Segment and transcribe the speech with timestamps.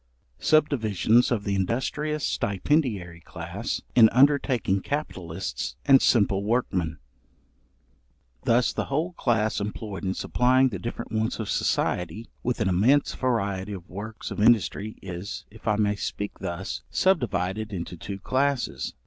[0.39, 6.97] Subdivisions of the industrious stipendiary class, in undertaking capitalists and simple workmen.
[8.43, 13.13] Thus the whole class employed in supplying the different wants of society, with an immense
[13.13, 18.95] variety of works of industry, is, if I may speak thus, subdivided into two classes.